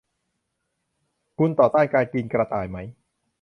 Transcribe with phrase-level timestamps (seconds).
[1.37, 2.77] "คุณต่อต้านการกินกระต่ายไหม?"